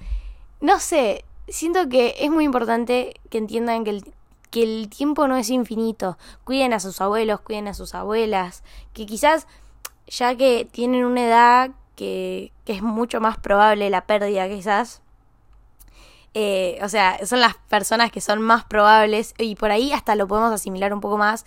no 0.61 0.79
sé, 0.81 1.25
siento 1.49 1.89
que 1.89 2.17
es 2.19 2.31
muy 2.31 2.45
importante 2.45 3.21
que 3.31 3.39
entiendan 3.39 3.85
que 3.85 3.91
el, 3.91 4.15
que 4.51 4.63
el 4.63 4.89
tiempo 4.89 5.29
no 5.29 5.37
es 5.37 5.51
infinito. 5.51 6.19
Cuiden 6.45 6.73
a 6.73 6.81
sus 6.81 7.01
abuelos, 7.01 7.41
cuiden 7.41 7.69
a 7.69 7.75
sus 7.75 7.95
abuelas, 7.95 8.63
que 8.93 9.07
quizás 9.07 9.47
ya 10.09 10.35
que 10.37 10.67
tienen 10.71 11.05
una 11.05 11.25
edad 11.25 11.71
que, 11.97 12.53
que 12.65 12.73
es 12.73 12.83
mucho 12.83 13.21
más 13.21 13.39
probable 13.39 13.91
la 13.91 14.07
pérdida 14.07 14.49
quizás. 14.49 15.03
Eh, 16.35 16.79
o 16.83 16.89
sea, 16.89 17.25
son 17.27 17.41
las 17.41 17.57
personas 17.69 18.13
que 18.13 18.21
son 18.21 18.41
más 18.43 18.65
probables 18.65 19.35
y 19.39 19.57
por 19.57 19.71
ahí 19.71 19.93
hasta 19.93 20.15
lo 20.15 20.29
podemos 20.29 20.53
asimilar 20.53 20.93
un 20.93 21.01
poco 21.01 21.19
más. 21.19 21.45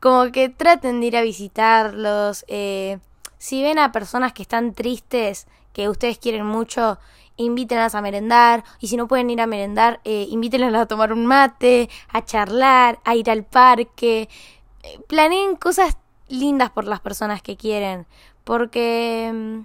Como 0.00 0.32
que 0.32 0.48
traten 0.48 1.00
de 1.00 1.06
ir 1.06 1.16
a 1.16 1.22
visitarlos. 1.22 2.44
Eh, 2.48 2.98
Si 3.38 3.62
ven 3.62 3.78
a 3.78 3.92
personas 3.92 4.32
que 4.32 4.42
están 4.42 4.72
tristes, 4.74 5.46
que 5.74 5.88
ustedes 5.88 6.18
quieren 6.18 6.46
mucho, 6.46 6.98
invítenlas 7.36 7.94
a 7.94 8.00
merendar. 8.00 8.64
Y 8.80 8.88
si 8.88 8.96
no 8.96 9.06
pueden 9.06 9.28
ir 9.30 9.40
a 9.40 9.46
merendar, 9.46 10.00
eh, 10.04 10.26
invítenlas 10.30 10.74
a 10.74 10.86
tomar 10.86 11.12
un 11.12 11.26
mate, 11.26 11.90
a 12.08 12.24
charlar, 12.24 13.00
a 13.04 13.14
ir 13.16 13.30
al 13.30 13.44
parque. 13.44 14.28
Eh, 14.82 14.98
planeen 15.08 15.56
cosas 15.56 15.96
lindas 16.28 16.70
por 16.70 16.84
las 16.84 17.00
personas 17.00 17.42
que 17.42 17.56
quieren. 17.56 18.06
Porque 18.44 19.30
mm, 19.32 19.60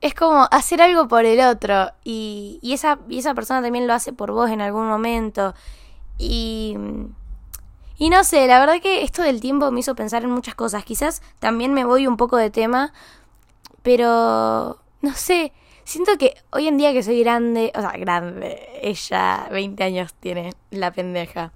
es 0.00 0.14
como 0.14 0.48
hacer 0.50 0.82
algo 0.82 1.08
por 1.08 1.24
el 1.24 1.40
otro. 1.40 1.90
Y, 2.04 2.58
y, 2.62 2.72
esa, 2.74 2.98
y 3.08 3.18
esa 3.18 3.34
persona 3.34 3.62
también 3.62 3.86
lo 3.86 3.94
hace 3.94 4.12
por 4.12 4.32
vos 4.32 4.50
en 4.50 4.60
algún 4.60 4.86
momento. 4.86 5.54
Y. 6.18 6.76
Y 7.98 8.10
no 8.10 8.24
sé, 8.24 8.48
la 8.48 8.58
verdad 8.58 8.80
que 8.82 9.04
esto 9.04 9.22
del 9.22 9.40
tiempo 9.40 9.70
me 9.70 9.78
hizo 9.78 9.94
pensar 9.94 10.24
en 10.24 10.30
muchas 10.30 10.56
cosas. 10.56 10.84
Quizás 10.84 11.22
también 11.38 11.72
me 11.72 11.84
voy 11.84 12.08
un 12.08 12.16
poco 12.16 12.36
de 12.36 12.50
tema, 12.50 12.92
pero 13.82 14.80
no 15.02 15.14
sé, 15.14 15.52
siento 15.84 16.16
que 16.18 16.34
hoy 16.50 16.68
en 16.68 16.78
día 16.78 16.92
que 16.92 17.02
soy 17.02 17.22
grande, 17.22 17.72
o 17.74 17.80
sea, 17.80 17.92
grande, 17.92 18.68
ella 18.82 19.48
20 19.50 19.84
años 19.84 20.14
tiene 20.14 20.54
la 20.70 20.90
pendeja. 20.92 21.52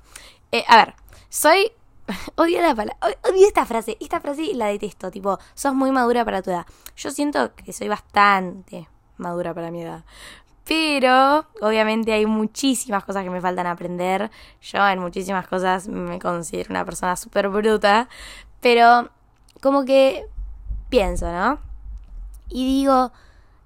Eh, 0.52 0.64
a 0.68 0.76
ver, 0.76 0.94
soy 1.28 1.72
odio 2.36 2.60
la 2.60 2.74
palabra, 2.74 2.96
odio 3.24 3.46
esta 3.46 3.66
frase, 3.66 3.96
esta 4.00 4.20
frase 4.20 4.54
la 4.54 4.66
detesto, 4.66 5.10
tipo, 5.10 5.38
sos 5.54 5.74
muy 5.74 5.90
madura 5.90 6.24
para 6.24 6.42
tu 6.42 6.50
edad. 6.50 6.66
Yo 6.96 7.10
siento 7.10 7.54
que 7.54 7.72
soy 7.72 7.88
bastante 7.88 8.88
madura 9.18 9.54
para 9.54 9.70
mi 9.70 9.82
edad. 9.82 10.04
Pero, 10.64 11.46
obviamente, 11.60 12.12
hay 12.12 12.26
muchísimas 12.26 13.04
cosas 13.04 13.22
que 13.22 13.30
me 13.30 13.40
faltan 13.40 13.68
aprender. 13.68 14.30
Yo 14.60 14.86
en 14.88 14.98
muchísimas 14.98 15.46
cosas 15.46 15.86
me 15.86 16.18
considero 16.18 16.70
una 16.70 16.84
persona 16.84 17.14
súper 17.14 17.48
bruta. 17.48 18.08
Pero, 18.60 19.08
como 19.62 19.84
que 19.84 20.26
pienso, 20.88 21.30
¿no? 21.30 21.60
Y 22.48 22.66
digo, 22.66 23.12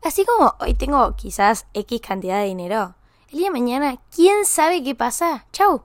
así 0.04 0.26
como 0.26 0.54
hoy 0.61 0.75
tengo 0.75 1.16
quizás 1.16 1.66
X 1.73 2.00
cantidad 2.02 2.38
de 2.38 2.47
dinero, 2.47 2.94
el 3.30 3.38
día 3.38 3.47
de 3.49 3.52
mañana, 3.52 3.97
¿quién 4.14 4.44
sabe 4.44 4.82
qué 4.82 4.94
pasa? 4.94 5.47
Chau. 5.52 5.85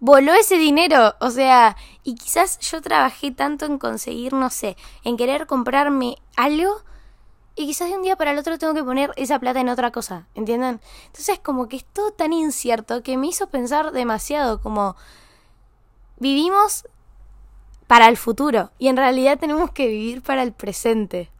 Voló 0.00 0.32
ese 0.32 0.56
dinero. 0.56 1.14
O 1.20 1.30
sea, 1.30 1.76
y 2.02 2.14
quizás 2.14 2.58
yo 2.58 2.80
trabajé 2.80 3.30
tanto 3.30 3.66
en 3.66 3.78
conseguir, 3.78 4.32
no 4.32 4.50
sé, 4.50 4.76
en 5.04 5.16
querer 5.16 5.46
comprarme 5.46 6.16
algo 6.36 6.82
y 7.54 7.66
quizás 7.66 7.90
de 7.90 7.96
un 7.96 8.02
día 8.02 8.16
para 8.16 8.30
el 8.30 8.38
otro 8.38 8.56
tengo 8.58 8.72
que 8.72 8.82
poner 8.82 9.12
esa 9.16 9.38
plata 9.38 9.60
en 9.60 9.68
otra 9.68 9.90
cosa, 9.90 10.26
¿entienden? 10.34 10.80
Entonces 11.06 11.38
como 11.40 11.68
que 11.68 11.76
es 11.76 11.84
todo 11.84 12.10
tan 12.10 12.32
incierto 12.32 13.02
que 13.02 13.18
me 13.18 13.26
hizo 13.26 13.48
pensar 13.48 13.92
demasiado 13.92 14.62
como 14.62 14.96
vivimos 16.16 16.86
para 17.86 18.08
el 18.08 18.16
futuro 18.16 18.70
y 18.78 18.88
en 18.88 18.96
realidad 18.96 19.38
tenemos 19.38 19.72
que 19.72 19.88
vivir 19.88 20.22
para 20.22 20.42
el 20.42 20.52
presente. 20.52 21.30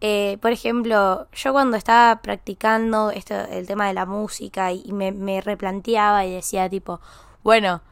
Eh, 0.00 0.38
por 0.40 0.50
ejemplo, 0.50 1.28
yo 1.32 1.52
cuando 1.52 1.76
estaba 1.76 2.20
practicando 2.22 3.10
esto, 3.10 3.34
el 3.34 3.66
tema 3.68 3.86
de 3.86 3.94
la 3.94 4.06
música 4.06 4.72
y, 4.72 4.90
me, 4.92 5.12
me 5.12 5.40
replanteaba 5.40 6.24
y 6.24 6.34
decía 6.34 6.68
tipo, 6.68 7.00
bueno, 7.44 7.82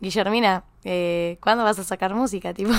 Guillermina, 0.00 0.64
eh, 0.84 1.38
¿cuándo 1.40 1.64
vas 1.64 1.78
a 1.78 1.84
sacar 1.84 2.14
música? 2.14 2.52
Tipo, 2.54 2.72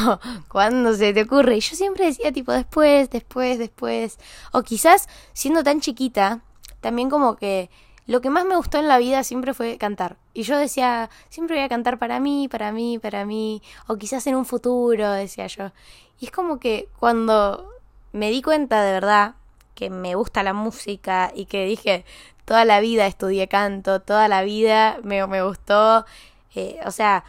¿cuándo 0.48 0.94
se 0.94 1.14
te 1.14 1.24
ocurre? 1.24 1.58
Y 1.58 1.62
yo 1.62 1.76
siempre 1.76 2.06
decía, 2.06 2.32
tipo, 2.32 2.52
después, 2.52 3.10
después, 3.10 3.60
después. 3.60 4.18
O 4.52 4.64
quizás, 4.64 5.08
siendo 5.34 5.64
tan 5.64 5.82
chiquita, 5.82 6.42
también 6.82 7.10
como 7.10 7.36
que 7.36 7.70
lo 8.06 8.22
que 8.22 8.30
más 8.30 8.46
me 8.46 8.56
gustó 8.56 8.78
en 8.78 8.88
la 8.88 8.98
vida 8.98 9.24
siempre 9.24 9.54
fue 9.54 9.78
cantar. 9.78 10.18
Y 10.34 10.44
yo 10.44 10.58
decía, 10.58 11.10
siempre 11.30 11.58
voy 11.58 11.66
a 11.66 11.70
cantar 11.70 12.00
para 12.00 12.20
mí, 12.22 12.48
para 12.48 12.72
mí, 12.72 13.00
para 13.00 13.26
mí. 13.26 13.62
O 13.88 13.98
quizás 13.98 14.26
en 14.28 14.36
un 14.36 14.46
futuro, 14.46 15.12
decía 15.12 15.48
yo. 15.48 15.72
Y 16.20 16.26
es 16.26 16.32
como 16.32 16.60
que 16.60 16.88
cuando 16.98 17.70
me 18.14 18.32
di 18.32 18.42
cuenta 18.42 18.82
de 18.82 18.94
verdad 18.94 19.36
que 19.76 19.90
me 19.90 20.16
gusta 20.16 20.42
la 20.42 20.54
música 20.54 21.32
y 21.36 21.46
que 21.46 21.66
dije, 21.66 22.06
toda 22.46 22.64
la 22.64 22.80
vida 22.80 23.06
estudié 23.06 23.48
canto, 23.48 24.02
toda 24.02 24.28
la 24.30 24.42
vida 24.42 25.00
me, 25.04 25.26
me 25.28 25.44
gustó 25.44 26.06
eh, 26.56 26.80
o 26.86 26.92
sea, 26.92 27.24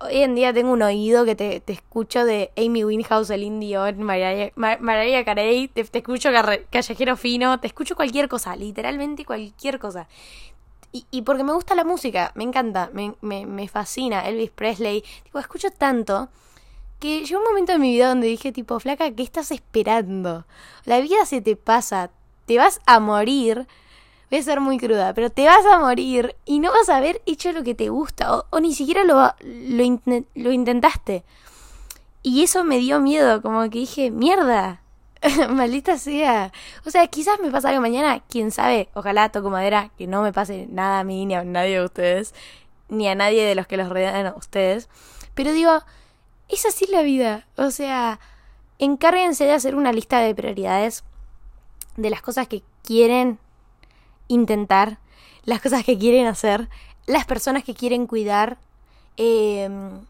hoy 0.00 0.22
en 0.22 0.34
día 0.34 0.52
tengo 0.52 0.72
un 0.72 0.82
oído 0.82 1.24
que 1.24 1.34
te, 1.34 1.60
te 1.60 1.72
escucho 1.72 2.24
de 2.24 2.50
Amy 2.56 2.84
Winehouse, 2.84 3.30
el 3.30 3.60
Dion, 3.60 4.02
Mariah, 4.02 5.24
Carey, 5.24 5.68
te, 5.68 5.82
escucho 5.92 6.30
Callejero 6.70 7.16
Fino, 7.16 7.60
te 7.60 7.66
escucho 7.66 7.94
cualquier 7.94 8.28
cosa, 8.28 8.56
literalmente 8.56 9.24
cualquier 9.24 9.78
cosa. 9.78 10.08
Y, 10.92 11.06
y 11.10 11.22
porque 11.22 11.44
me 11.44 11.52
gusta 11.52 11.74
la 11.74 11.84
música, 11.84 12.32
me 12.34 12.44
encanta, 12.44 12.90
me, 12.92 13.14
me, 13.20 13.46
me 13.46 13.68
fascina 13.68 14.26
Elvis 14.26 14.50
Presley, 14.50 15.04
tipo, 15.22 15.38
escucho 15.38 15.70
tanto 15.70 16.30
que 16.98 17.24
llegó 17.24 17.40
un 17.40 17.46
momento 17.46 17.72
en 17.72 17.80
mi 17.80 17.92
vida 17.92 18.08
donde 18.08 18.26
dije, 18.26 18.52
tipo, 18.52 18.78
flaca, 18.78 19.10
¿qué 19.10 19.22
estás 19.22 19.50
esperando? 19.50 20.46
La 20.84 21.00
vida 21.00 21.24
se 21.24 21.40
te 21.40 21.56
pasa, 21.56 22.10
te 22.46 22.58
vas 22.58 22.80
a 22.86 23.00
morir 23.00 23.66
voy 24.30 24.38
a 24.38 24.42
ser 24.42 24.60
muy 24.60 24.78
cruda, 24.78 25.12
pero 25.12 25.30
te 25.30 25.44
vas 25.46 25.64
a 25.66 25.78
morir 25.78 26.36
y 26.44 26.60
no 26.60 26.70
vas 26.70 26.88
a 26.88 26.96
haber 26.96 27.20
hecho 27.26 27.52
lo 27.52 27.62
que 27.64 27.74
te 27.74 27.88
gusta 27.88 28.44
o, 28.50 28.60
ni 28.60 28.74
siquiera 28.74 29.04
lo, 29.04 29.34
lo, 29.42 30.52
intentaste. 30.52 31.24
Y 32.22 32.42
eso 32.42 32.64
me 32.64 32.78
dio 32.78 33.00
miedo, 33.00 33.42
como 33.42 33.62
que 33.62 33.80
dije, 33.80 34.10
mierda, 34.10 34.82
maldita 35.50 35.98
sea. 35.98 36.52
O 36.86 36.90
sea, 36.90 37.06
quizás 37.08 37.40
me 37.40 37.50
pasa 37.50 37.70
algo 37.70 37.80
mañana, 37.80 38.22
quién 38.28 38.50
sabe, 38.52 38.88
ojalá 38.94 39.30
toco 39.30 39.50
madera, 39.50 39.90
que 39.98 40.06
no 40.06 40.22
me 40.22 40.32
pase 40.32 40.68
nada 40.70 41.00
a 41.00 41.04
mí 41.04 41.26
ni 41.26 41.34
a 41.34 41.42
nadie 41.42 41.78
de 41.78 41.84
ustedes, 41.84 42.34
ni 42.88 43.08
a 43.08 43.14
nadie 43.14 43.44
de 43.44 43.54
los 43.54 43.66
que 43.66 43.76
los 43.76 43.88
rodean 43.88 44.26
a 44.26 44.34
ustedes. 44.34 44.88
Pero 45.34 45.52
digo, 45.52 45.82
es 46.48 46.66
así 46.66 46.86
la 46.86 47.02
vida. 47.02 47.46
O 47.56 47.70
sea, 47.70 48.20
encárguense 48.78 49.44
de 49.44 49.52
hacer 49.52 49.74
una 49.74 49.92
lista 49.92 50.20
de 50.20 50.34
prioridades 50.34 51.04
de 51.96 52.10
las 52.10 52.22
cosas 52.22 52.46
que 52.46 52.62
quieren 52.82 53.38
intentar, 54.30 54.98
las 55.44 55.60
cosas 55.60 55.84
que 55.84 55.98
quieren 55.98 56.26
hacer, 56.26 56.68
las 57.06 57.24
personas 57.26 57.64
que 57.64 57.74
quieren 57.74 58.06
cuidar, 58.06 58.58
em, 59.16 60.00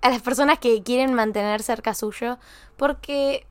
a 0.00 0.08
las 0.08 0.22
personas 0.22 0.58
que 0.58 0.82
quieren 0.82 1.14
mantener 1.14 1.62
cerca 1.62 1.94
suyo, 1.94 2.38
porque 2.76 3.46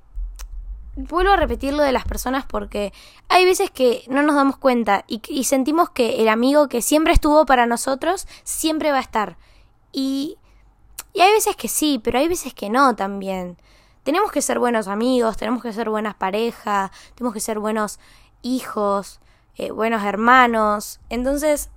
vuelvo 0.95 1.31
a 1.31 1.37
repetir 1.37 1.73
lo 1.73 1.83
de 1.83 1.91
las 1.93 2.05
personas 2.05 2.45
porque 2.45 2.91
hay 3.29 3.45
veces 3.45 3.71
que 3.71 4.03
no 4.09 4.23
nos 4.23 4.35
damos 4.35 4.57
cuenta 4.57 5.05
y, 5.07 5.21
y, 5.29 5.45
sentimos 5.45 5.89
que 5.89 6.21
el 6.21 6.27
amigo 6.27 6.67
que 6.67 6.81
siempre 6.81 7.13
estuvo 7.13 7.45
para 7.45 7.65
nosotros 7.65 8.27
siempre 8.43 8.91
va 8.91 8.97
a 8.97 9.01
estar. 9.01 9.37
Y, 9.93 10.37
y 11.13 11.21
hay 11.21 11.31
veces 11.31 11.55
que 11.55 11.67
sí, 11.67 11.99
pero 12.03 12.19
hay 12.19 12.27
veces 12.27 12.53
que 12.53 12.69
no 12.69 12.95
también. 12.95 13.57
Tenemos 14.03 14.31
que 14.31 14.41
ser 14.41 14.59
buenos 14.59 14.87
amigos, 14.87 15.37
tenemos 15.37 15.61
que 15.61 15.73
ser 15.73 15.89
buenas 15.89 16.15
parejas, 16.15 16.91
tenemos 17.15 17.33
que 17.33 17.39
ser 17.39 17.59
buenos 17.59 17.99
hijos, 18.41 19.19
eh, 19.57 19.71
buenos 19.71 20.03
hermanos. 20.03 20.99
Entonces, 21.09 21.69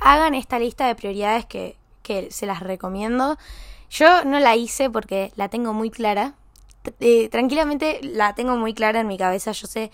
hagan 0.00 0.34
esta 0.34 0.58
lista 0.58 0.86
de 0.86 0.94
prioridades 0.94 1.46
que, 1.46 1.76
que 2.02 2.30
se 2.30 2.46
las 2.46 2.60
recomiendo. 2.60 3.38
Yo 3.90 4.24
no 4.24 4.40
la 4.40 4.56
hice 4.56 4.90
porque 4.90 5.32
la 5.36 5.48
tengo 5.48 5.72
muy 5.72 5.90
clara. 5.90 6.34
Eh, 7.00 7.28
tranquilamente 7.28 8.00
la 8.02 8.34
tengo 8.34 8.56
muy 8.56 8.74
clara 8.74 9.00
en 9.00 9.06
mi 9.06 9.18
cabeza. 9.18 9.52
Yo 9.52 9.66
sé 9.66 9.90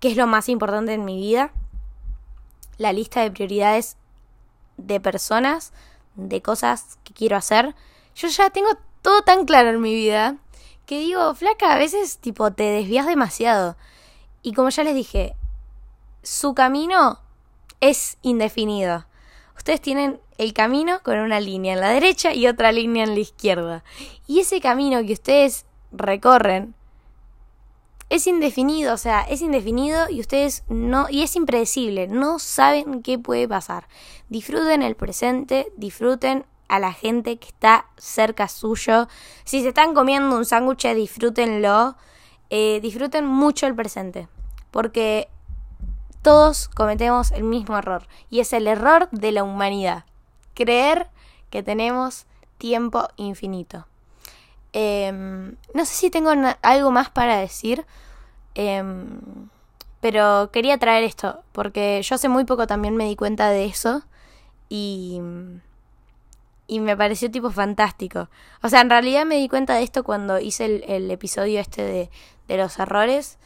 qué 0.00 0.10
es 0.10 0.16
lo 0.16 0.26
más 0.26 0.48
importante 0.48 0.94
en 0.94 1.04
mi 1.04 1.16
vida. 1.16 1.52
La 2.76 2.92
lista 2.92 3.22
de 3.22 3.30
prioridades 3.30 3.96
de 4.76 5.00
personas, 5.00 5.72
de 6.14 6.40
cosas 6.42 6.98
que 7.04 7.12
quiero 7.12 7.36
hacer. 7.36 7.74
Yo 8.14 8.28
ya 8.28 8.50
tengo 8.50 8.70
todo 9.02 9.22
tan 9.22 9.44
claro 9.44 9.70
en 9.70 9.80
mi 9.80 9.94
vida 9.94 10.36
que 10.86 11.00
digo, 11.00 11.34
flaca, 11.34 11.74
a 11.74 11.78
veces 11.78 12.16
tipo 12.18 12.50
te 12.50 12.62
desvías 12.62 13.06
demasiado. 13.06 13.76
Y 14.42 14.54
como 14.54 14.70
ya 14.70 14.84
les 14.84 14.94
dije, 14.94 15.36
su 16.28 16.52
camino 16.52 17.20
es 17.80 18.18
indefinido. 18.20 19.06
Ustedes 19.56 19.80
tienen 19.80 20.20
el 20.36 20.52
camino 20.52 21.00
con 21.02 21.18
una 21.18 21.40
línea 21.40 21.72
en 21.72 21.80
la 21.80 21.88
derecha 21.88 22.34
y 22.34 22.46
otra 22.46 22.70
línea 22.70 23.04
en 23.04 23.14
la 23.14 23.20
izquierda. 23.20 23.82
Y 24.26 24.40
ese 24.40 24.60
camino 24.60 25.02
que 25.06 25.14
ustedes 25.14 25.64
recorren 25.90 26.74
es 28.10 28.26
indefinido, 28.26 28.92
o 28.92 28.98
sea, 28.98 29.22
es 29.22 29.40
indefinido 29.40 30.10
y 30.10 30.20
ustedes 30.20 30.64
no, 30.68 31.06
y 31.08 31.22
es 31.22 31.34
impredecible, 31.34 32.08
no 32.08 32.38
saben 32.38 33.02
qué 33.02 33.18
puede 33.18 33.48
pasar. 33.48 33.88
Disfruten 34.28 34.82
el 34.82 34.96
presente, 34.96 35.72
disfruten 35.76 36.44
a 36.68 36.78
la 36.78 36.92
gente 36.92 37.38
que 37.38 37.48
está 37.48 37.86
cerca 37.96 38.48
suyo. 38.48 39.08
Si 39.44 39.62
se 39.62 39.68
están 39.68 39.94
comiendo 39.94 40.36
un 40.36 40.44
sándwich, 40.44 40.94
disfrútenlo. 40.94 41.96
Eh, 42.50 42.80
disfruten 42.82 43.24
mucho 43.24 43.66
el 43.66 43.74
presente. 43.74 44.28
Porque 44.70 45.28
todos 46.22 46.68
cometemos 46.68 47.30
el 47.32 47.44
mismo 47.44 47.78
error 47.78 48.06
y 48.30 48.40
es 48.40 48.52
el 48.52 48.66
error 48.66 49.08
de 49.10 49.32
la 49.32 49.44
humanidad. 49.44 50.04
Creer 50.54 51.08
que 51.50 51.62
tenemos 51.62 52.26
tiempo 52.58 53.08
infinito. 53.16 53.86
Em, 54.72 55.56
no 55.74 55.84
sé 55.84 55.94
si 55.94 56.10
tengo 56.10 56.30
algo 56.62 56.90
más 56.90 57.10
para 57.10 57.38
decir, 57.38 57.86
em, 58.54 59.20
pero 60.00 60.50
quería 60.52 60.78
traer 60.78 61.04
esto 61.04 61.42
porque 61.52 62.00
yo 62.02 62.14
hace 62.14 62.28
muy 62.28 62.44
poco 62.44 62.66
también 62.66 62.96
me 62.96 63.04
di 63.04 63.16
cuenta 63.16 63.50
de 63.50 63.64
eso 63.64 64.02
y, 64.68 65.20
y 66.66 66.80
me 66.80 66.96
pareció 66.96 67.30
tipo 67.30 67.50
fantástico. 67.50 68.28
O 68.62 68.68
sea, 68.68 68.80
en 68.80 68.90
realidad 68.90 69.24
me 69.24 69.36
di 69.36 69.48
cuenta 69.48 69.74
de 69.74 69.82
esto 69.84 70.04
cuando 70.04 70.38
hice 70.38 70.82
el, 70.86 71.10
episodio 71.10 71.60
este 71.60 72.10
de 72.48 72.56
los 72.56 72.78
errores 72.78 73.38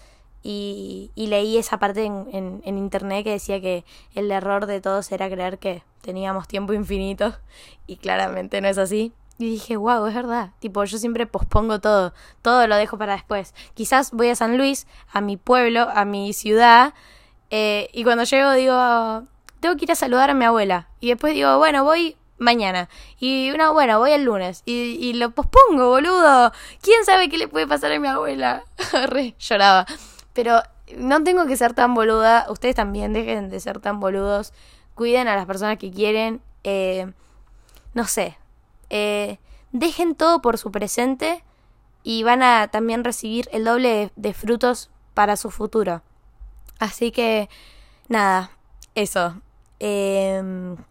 y, 0.42 1.10
y, 1.14 1.28
leí 1.28 1.56
esa 1.56 1.78
parte 1.78 2.04
en, 2.04 2.26
en, 2.32 2.62
en, 2.64 2.78
internet 2.78 3.24
que 3.24 3.30
decía 3.30 3.60
que 3.60 3.84
el 4.14 4.30
error 4.30 4.66
de 4.66 4.80
todos 4.80 5.10
era 5.12 5.30
creer 5.30 5.58
que 5.58 5.82
teníamos 6.00 6.48
tiempo 6.48 6.72
infinito 6.72 7.36
y 7.86 7.96
claramente 7.96 8.60
no 8.60 8.68
es 8.68 8.78
así. 8.78 9.12
Y 9.38 9.50
dije, 9.50 9.76
wow, 9.76 10.06
es 10.06 10.14
verdad. 10.14 10.50
Tipo, 10.58 10.84
yo 10.84 10.98
siempre 10.98 11.26
pospongo 11.26 11.80
todo, 11.80 12.12
todo 12.42 12.66
lo 12.66 12.76
dejo 12.76 12.98
para 12.98 13.14
después. 13.14 13.54
Quizás 13.74 14.12
voy 14.12 14.28
a 14.28 14.36
San 14.36 14.56
Luis, 14.56 14.86
a 15.12 15.20
mi 15.20 15.36
pueblo, 15.36 15.88
a 15.92 16.04
mi 16.04 16.32
ciudad, 16.32 16.94
eh, 17.50 17.90
y 17.92 18.02
cuando 18.02 18.24
llego 18.24 18.52
digo, 18.52 19.24
tengo 19.60 19.76
que 19.76 19.84
ir 19.84 19.92
a 19.92 19.94
saludar 19.94 20.30
a 20.30 20.34
mi 20.34 20.44
abuela. 20.44 20.88
Y 21.00 21.08
después 21.08 21.34
digo, 21.34 21.58
bueno, 21.58 21.84
voy 21.84 22.16
mañana. 22.38 22.88
Y 23.20 23.50
una, 23.50 23.70
bueno, 23.70 23.98
voy 23.98 24.12
el 24.12 24.24
lunes. 24.24 24.62
Y, 24.64 24.96
y 25.00 25.12
lo 25.12 25.30
pospongo, 25.30 25.88
boludo. 25.88 26.52
¿Quién 26.80 27.04
sabe 27.04 27.28
qué 27.28 27.38
le 27.38 27.48
puede 27.48 27.66
pasar 27.66 27.92
a 27.92 27.98
mi 27.98 28.08
abuela? 28.08 28.64
Re, 29.08 29.34
lloraba. 29.38 29.86
Pero 30.32 30.62
no 30.96 31.22
tengo 31.22 31.46
que 31.46 31.56
ser 31.56 31.74
tan 31.74 31.94
boluda. 31.94 32.46
Ustedes 32.48 32.74
también 32.74 33.12
dejen 33.12 33.48
de 33.50 33.60
ser 33.60 33.80
tan 33.80 34.00
boludos. 34.00 34.52
Cuiden 34.94 35.28
a 35.28 35.36
las 35.36 35.46
personas 35.46 35.78
que 35.78 35.90
quieren. 35.90 36.40
Eh, 36.64 37.12
no 37.94 38.06
sé. 38.06 38.38
Eh, 38.90 39.38
dejen 39.72 40.14
todo 40.14 40.42
por 40.42 40.58
su 40.58 40.70
presente 40.70 41.44
y 42.02 42.22
van 42.22 42.42
a 42.42 42.68
también 42.68 43.04
recibir 43.04 43.48
el 43.52 43.64
doble 43.64 44.12
de 44.16 44.34
frutos 44.34 44.90
para 45.14 45.36
su 45.36 45.50
futuro. 45.50 46.02
Así 46.78 47.12
que, 47.12 47.48
nada, 48.08 48.50
eso. 48.94 49.40
Eh, 49.78 50.42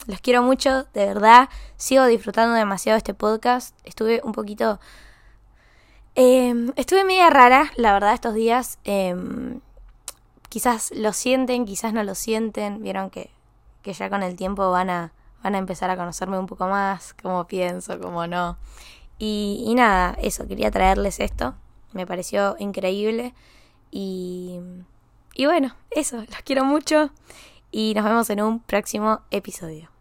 los 0.06 0.20
quiero 0.20 0.42
mucho, 0.42 0.84
de 0.94 1.06
verdad. 1.06 1.48
Sigo 1.76 2.06
disfrutando 2.06 2.54
demasiado 2.54 2.96
este 2.96 3.14
podcast. 3.14 3.76
Estuve 3.84 4.20
un 4.24 4.32
poquito... 4.32 4.80
Eh, 6.14 6.54
estuve 6.76 7.04
media 7.04 7.30
rara, 7.30 7.72
la 7.76 7.92
verdad, 7.92 8.14
estos 8.14 8.34
días. 8.34 8.78
Eh, 8.84 9.14
quizás 10.48 10.92
lo 10.94 11.12
sienten, 11.12 11.64
quizás 11.64 11.92
no 11.92 12.04
lo 12.04 12.14
sienten. 12.14 12.82
Vieron 12.82 13.10
que, 13.10 13.30
que 13.82 13.92
ya 13.92 14.10
con 14.10 14.22
el 14.22 14.36
tiempo 14.36 14.70
van 14.70 14.90
a, 14.90 15.12
van 15.42 15.54
a 15.54 15.58
empezar 15.58 15.90
a 15.90 15.96
conocerme 15.96 16.38
un 16.38 16.46
poco 16.46 16.66
más, 16.66 17.14
cómo 17.14 17.46
pienso, 17.46 17.98
cómo 18.00 18.26
no. 18.26 18.58
Y, 19.18 19.64
y 19.66 19.74
nada, 19.74 20.16
eso, 20.20 20.46
quería 20.46 20.70
traerles 20.70 21.20
esto. 21.20 21.54
Me 21.92 22.06
pareció 22.06 22.56
increíble. 22.58 23.34
Y, 23.90 24.58
y 25.34 25.46
bueno, 25.46 25.74
eso, 25.90 26.16
los 26.16 26.42
quiero 26.44 26.64
mucho 26.64 27.10
y 27.70 27.94
nos 27.94 28.04
vemos 28.04 28.30
en 28.30 28.42
un 28.42 28.60
próximo 28.60 29.20
episodio. 29.30 29.91